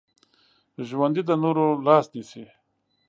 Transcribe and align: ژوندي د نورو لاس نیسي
ژوندي 0.87 1.21
د 1.27 1.31
نورو 1.43 1.65
لاس 1.85 2.05
نیسي 2.13 2.43